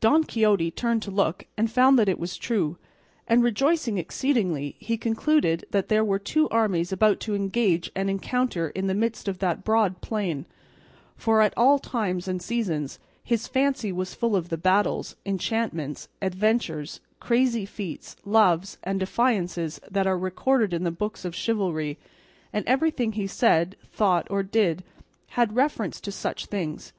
[0.00, 2.76] Don Quixote turned to look and found that it was true,
[3.28, 8.70] and rejoicing exceedingly, he concluded that they were two armies about to engage and encounter
[8.70, 10.44] in the midst of that broad plain;
[11.14, 16.98] for at all times and seasons his fancy was full of the battles, enchantments, adventures,
[17.20, 21.96] crazy feats, loves, and defiances that are recorded in the books of chivalry,
[22.52, 24.82] and everything he said, thought, or did
[25.38, 26.92] had reference to such things.